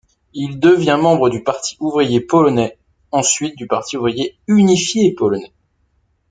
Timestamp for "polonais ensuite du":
2.21-3.67